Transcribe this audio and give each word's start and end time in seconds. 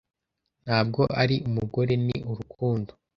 ntabwo 0.65 1.01
ari 1.21 1.35
umugore 1.47 1.93
ni 2.05 2.17
urukundo 2.31 2.91